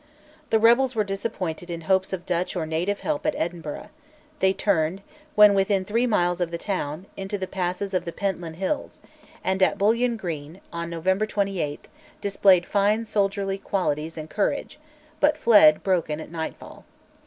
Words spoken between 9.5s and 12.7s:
at Bullion Green, on November 28, displayed